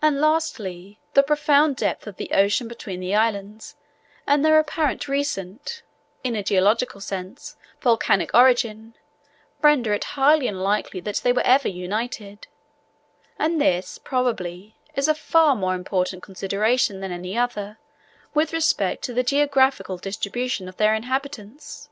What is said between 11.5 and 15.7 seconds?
united; and this, probably, is a far